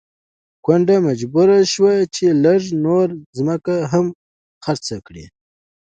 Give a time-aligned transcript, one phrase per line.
[0.65, 4.05] کونډه مجبوره شوه چې لږه نوره ځمکه هم
[4.63, 5.25] خرڅه کړي.